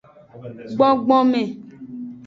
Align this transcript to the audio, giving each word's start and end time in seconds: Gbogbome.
Gbogbome. 0.75 1.41